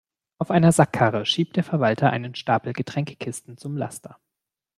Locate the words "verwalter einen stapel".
1.63-2.73